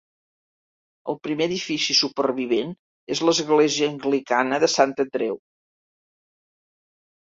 El 1.13 1.19
primer 1.27 1.47
edifici 1.49 1.97
supervivent 1.99 2.73
és 3.19 3.23
l'església 3.29 3.93
anglicana 3.97 4.63
de 4.67 4.75
Sant 4.81 5.01
Andreu. 5.09 5.43